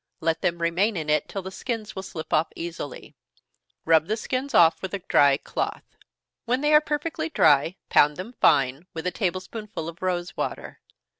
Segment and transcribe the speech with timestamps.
[0.19, 3.13] Let them remain in it till the skins will slip off easily
[3.85, 5.83] rub the skins off with a dry cloth.
[6.45, 10.79] When they are perfectly dry, pound them fine, with a table spoonful of rosewater.